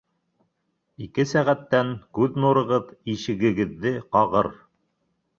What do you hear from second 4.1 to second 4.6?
ҡағыр